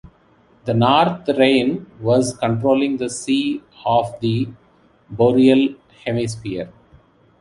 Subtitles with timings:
[0.65, 4.47] the North Reign was controlling the sea of the
[5.11, 6.73] boreal hemisphere